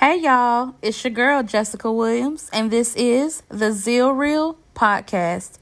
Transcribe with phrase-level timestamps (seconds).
[0.00, 5.58] Hey y'all, it's your girl Jessica Williams, and this is the Zeal Reel podcast,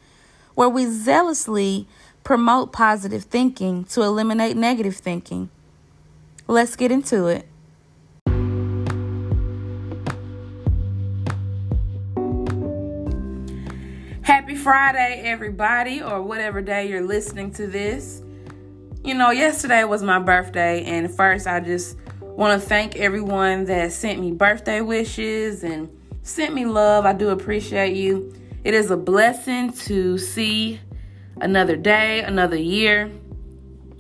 [0.54, 1.86] where we zealously
[2.24, 5.50] promote positive thinking to eliminate negative thinking.
[6.48, 7.46] Let's get into it.
[14.22, 18.22] Happy Friday, everybody, or whatever day you're listening to this.
[19.04, 21.98] You know, yesterday was my birthday, and first I just
[22.36, 25.88] want to thank everyone that sent me birthday wishes and
[26.22, 27.04] sent me love.
[27.04, 28.34] I do appreciate you.
[28.64, 30.80] It is a blessing to see
[31.40, 33.10] another day, another year.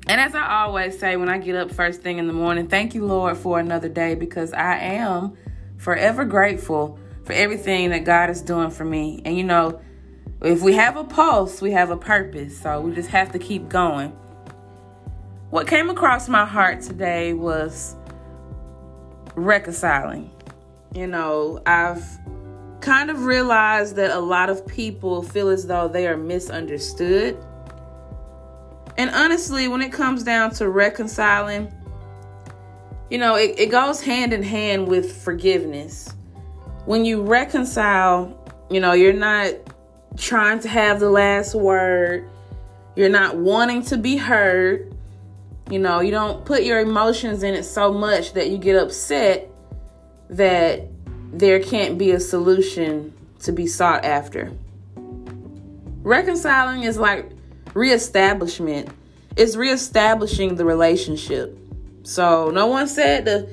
[0.06, 2.94] And as I always say when I get up first thing in the morning, thank
[2.94, 5.36] you, Lord, for another day because I am
[5.76, 9.20] forever grateful for everything that God is doing for me.
[9.24, 9.80] And you know,
[10.40, 12.58] if we have a pulse, we have a purpose.
[12.60, 14.10] So we just have to keep going.
[15.50, 17.94] What came across my heart today was
[19.34, 20.30] reconciling.
[20.94, 22.04] You know, I've
[22.80, 27.36] kind of realized that a lot of people feel as though they are misunderstood.
[28.98, 31.72] And honestly, when it comes down to reconciling,
[33.08, 36.14] you know, it, it goes hand in hand with forgiveness.
[36.84, 38.36] When you reconcile,
[38.70, 39.54] you know, you're not
[40.16, 42.28] trying to have the last word.
[42.96, 44.94] You're not wanting to be heard.
[45.72, 49.48] You know, you don't put your emotions in it so much that you get upset
[50.28, 50.82] that
[51.32, 54.52] there can't be a solution to be sought after.
[56.02, 57.30] Reconciling is like
[57.72, 58.90] reestablishment,
[59.34, 61.58] it's reestablishing the relationship.
[62.02, 63.48] So, no one said to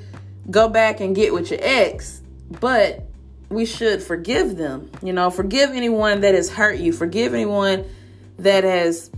[0.52, 2.22] go back and get with your ex,
[2.60, 3.02] but
[3.48, 4.92] we should forgive them.
[5.02, 7.86] You know, forgive anyone that has hurt you, forgive anyone
[8.40, 9.10] that has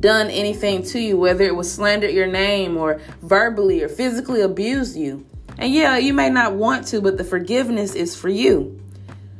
[0.00, 4.96] done anything to you, whether it was slandered your name or verbally or physically abused
[4.96, 5.26] you.
[5.58, 8.80] And yeah, you may not want to, but the forgiveness is for you.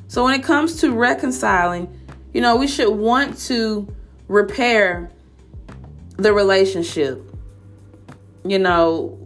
[0.09, 2.01] So when it comes to reconciling,
[2.33, 3.93] you know, we should want to
[4.29, 5.11] repair
[6.17, 7.23] the relationship.
[8.45, 9.19] You know,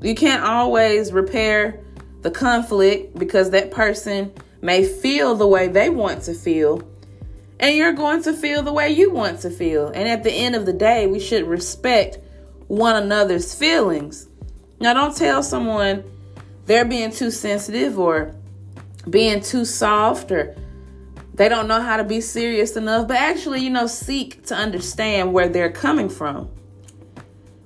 [0.00, 1.80] you can't always repair
[2.22, 6.82] the conflict because that person may feel the way they want to feel
[7.62, 9.86] and you're going to feel the way you want to feel.
[9.86, 12.18] And at the end of the day, we should respect
[12.66, 14.26] one another's feelings.
[14.80, 16.02] Now, don't tell someone
[16.66, 18.34] they're being too sensitive or
[19.08, 20.56] being too soft or
[21.34, 25.32] they don't know how to be serious enough, but actually, you know, seek to understand
[25.32, 26.50] where they're coming from.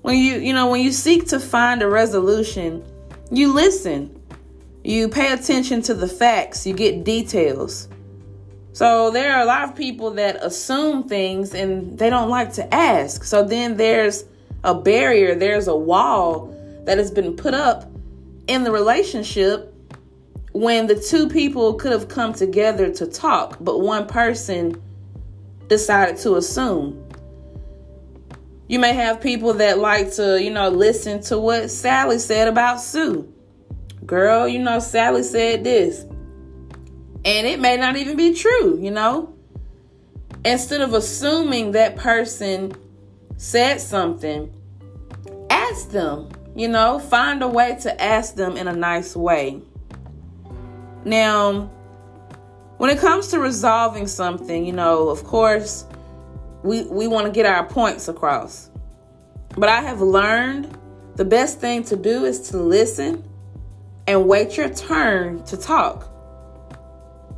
[0.02, 2.84] When you, you know, when you seek to find a resolution,
[3.30, 4.12] you listen.
[4.84, 7.88] You pay attention to the facts, you get details.
[8.76, 12.74] So there are a lot of people that assume things and they don't like to
[12.74, 13.24] ask.
[13.24, 14.26] So then there's
[14.64, 16.54] a barrier, there's a wall
[16.84, 17.90] that has been put up
[18.48, 19.72] in the relationship
[20.52, 24.78] when the two people could have come together to talk, but one person
[25.68, 27.02] decided to assume.
[28.68, 32.82] You may have people that like to, you know, listen to what Sally said about
[32.82, 33.26] Sue.
[34.04, 36.04] Girl, you know, Sally said this.
[37.26, 39.34] And it may not even be true, you know?
[40.44, 42.72] Instead of assuming that person
[43.36, 44.48] said something,
[45.50, 49.60] ask them, you know, find a way to ask them in a nice way.
[51.04, 51.68] Now,
[52.76, 55.84] when it comes to resolving something, you know, of course,
[56.62, 58.70] we, we want to get our points across.
[59.56, 60.78] But I have learned
[61.16, 63.28] the best thing to do is to listen
[64.06, 66.12] and wait your turn to talk.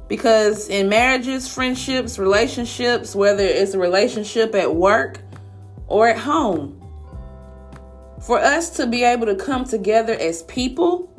[0.09, 5.21] Because in marriages, friendships, relationships, whether it's a relationship at work
[5.87, 6.75] or at home,
[8.23, 11.13] for us to be able to come together as people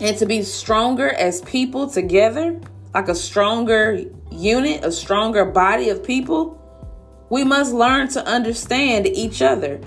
[0.00, 2.60] and to be stronger as people together,
[2.94, 6.54] like a stronger unit, a stronger body of people,
[7.30, 9.80] we must learn to understand each other,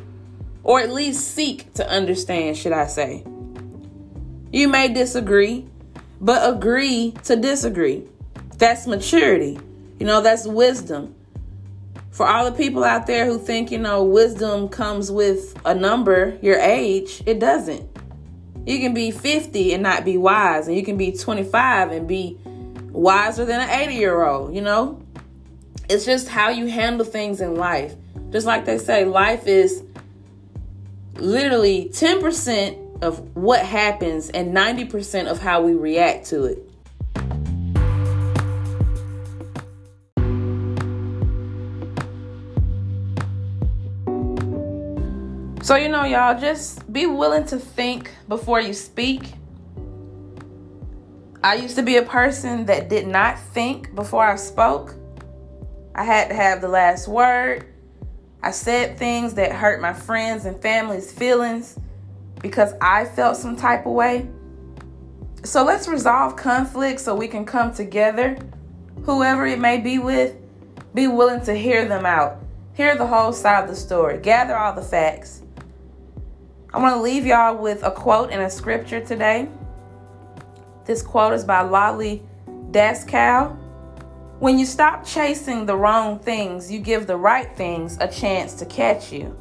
[0.63, 3.23] or at least seek to understand, should I say.
[4.51, 5.67] You may disagree,
[6.21, 8.07] but agree to disagree.
[8.57, 9.59] That's maturity.
[9.99, 11.15] You know, that's wisdom.
[12.11, 16.37] For all the people out there who think, you know, wisdom comes with a number,
[16.41, 17.89] your age, it doesn't.
[18.65, 22.37] You can be 50 and not be wise, and you can be 25 and be
[22.91, 25.01] wiser than an 80 year old, you know?
[25.89, 27.95] It's just how you handle things in life.
[28.29, 29.83] Just like they say, life is
[31.15, 36.71] literally 10% of what happens and 90% of how we react to it.
[45.63, 49.33] So, you know, y'all, just be willing to think before you speak.
[51.43, 54.95] I used to be a person that did not think before I spoke.
[55.95, 57.65] I had to have the last word.
[58.43, 61.77] I said things that hurt my friends and family's feelings
[62.41, 64.27] because I felt some type of way.
[65.43, 68.37] So let's resolve conflict so we can come together,
[69.03, 70.35] whoever it may be with,
[70.93, 72.37] be willing to hear them out,
[72.73, 75.41] hear the whole side of the story, gather all the facts.
[76.73, 79.49] I want to leave y'all with a quote and a scripture today.
[80.85, 82.23] This quote is by Lolly
[82.71, 83.57] Daskal.
[84.39, 88.65] When you stop chasing the wrong things, you give the right things a chance to
[88.65, 89.37] catch you.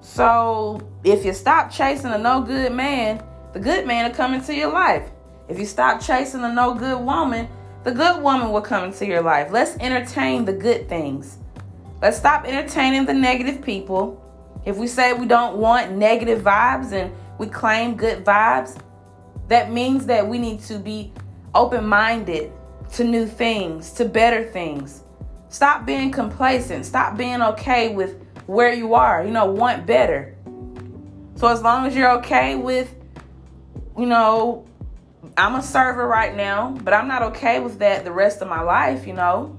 [0.00, 4.54] So, if you stop chasing a no good man, the good man will come into
[4.54, 5.10] your life.
[5.48, 7.48] If you stop chasing a no good woman,
[7.84, 9.50] the good woman will come into your life.
[9.50, 11.38] Let's entertain the good things.
[12.02, 14.22] Let's stop entertaining the negative people.
[14.64, 18.78] If we say we don't want negative vibes and we claim good vibes,
[19.48, 21.12] that means that we need to be
[21.54, 22.52] open minded
[22.92, 25.02] to new things, to better things.
[25.48, 26.86] Stop being complacent.
[26.86, 29.24] Stop being okay with where you are.
[29.24, 30.36] You know, want better.
[31.40, 32.94] So as long as you're okay with,
[33.96, 34.66] you know,
[35.38, 38.60] I'm a server right now, but I'm not okay with that the rest of my
[38.60, 39.58] life, you know.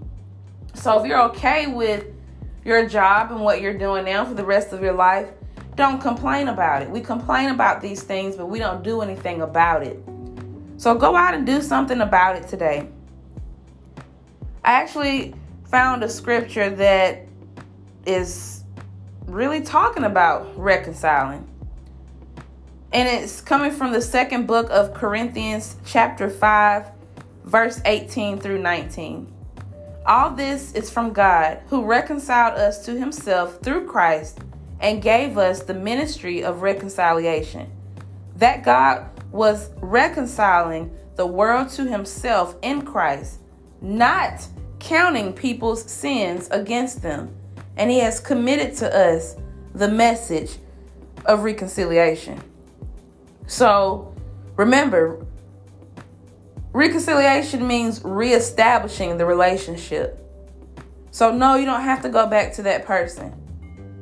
[0.75, 2.05] So if you're okay with
[2.63, 5.29] your job and what you're doing now for the rest of your life,
[5.75, 6.89] don't complain about it.
[6.91, 9.99] We complain about these things, but we don't do anything about it.
[10.77, 12.89] So go out and do something about it today.
[14.63, 15.33] I actually
[15.65, 17.25] found a scripture that
[18.05, 18.65] is
[19.25, 21.47] really talking about reconciling.
[22.93, 26.87] And it's coming from the second book of Corinthians, chapter 5,
[27.45, 29.31] verse 18 through 19.
[30.05, 34.39] All this is from God, who reconciled us to himself through Christ
[34.81, 37.71] and gave us the ministry of reconciliation.
[38.35, 43.39] That God was reconciling the world to himself in Christ
[43.81, 44.47] not
[44.79, 47.35] counting people's sins against them.
[47.77, 49.35] And he has committed to us
[49.73, 50.57] the message
[51.25, 52.41] of reconciliation.
[53.51, 54.15] So
[54.55, 55.25] remember,
[56.71, 60.25] reconciliation means reestablishing the relationship.
[61.11, 63.35] So, no, you don't have to go back to that person,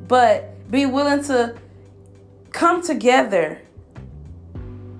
[0.07, 1.57] but be willing to
[2.51, 3.59] come together.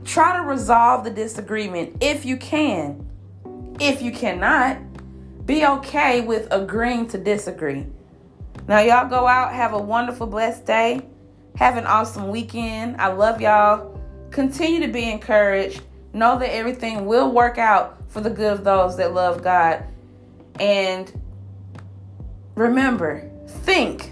[0.03, 3.07] Try to resolve the disagreement if you can.
[3.79, 4.79] If you cannot,
[5.45, 7.85] be okay with agreeing to disagree.
[8.67, 11.01] Now, y'all go out, have a wonderful, blessed day.
[11.57, 12.99] Have an awesome weekend.
[12.99, 13.98] I love y'all.
[14.31, 15.81] Continue to be encouraged.
[16.13, 19.83] Know that everything will work out for the good of those that love God.
[20.59, 21.11] And
[22.55, 24.11] remember, think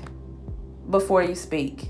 [0.89, 1.89] before you speak.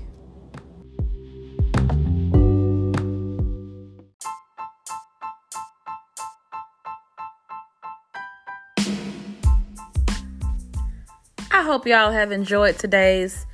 [11.50, 13.46] I hope y'all have enjoyed today's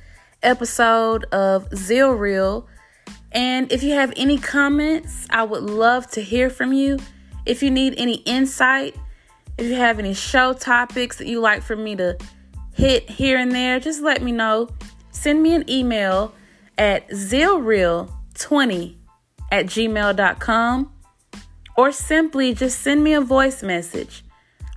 [0.43, 2.67] episode of Zeal Reel.
[3.35, 6.97] And if you have any comments, I would love to hear from you.
[7.45, 8.95] If you need any insight,
[9.57, 12.17] if you have any show topics that you like for me to
[12.73, 14.69] hit here and there, just let me know.
[15.11, 16.33] Send me an email
[16.77, 18.95] at zealreel20
[19.51, 20.93] at gmail.com
[21.77, 24.23] or simply just send me a voice message.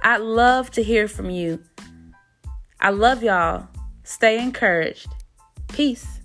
[0.03, 1.63] I'd love to hear from you.
[2.81, 3.69] I love y'all.
[4.03, 5.09] Stay encouraged.
[5.69, 6.18] Peace.